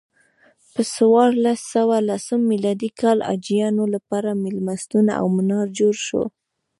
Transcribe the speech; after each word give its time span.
په 0.73 0.81
څوارلس 0.93 1.59
سوه 1.73 1.95
لسم 2.09 2.39
میلادي 2.51 2.89
کال 3.01 3.17
حاجیانو 3.27 3.83
لپاره 3.95 4.39
میلمستون 4.43 5.05
او 5.19 5.25
منار 5.35 5.67
جوړ 5.79 5.93
شو. 6.07 6.23